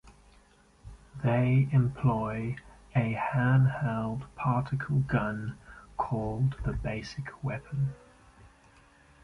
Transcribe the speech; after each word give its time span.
They 1.23 1.69
employ 1.71 2.55
a 2.95 3.11
hand-held 3.13 4.25
particle 4.35 5.01
gun 5.01 5.59
called 5.95 6.55
the 6.65 6.73
basic 6.73 7.43
weapon. 7.43 7.93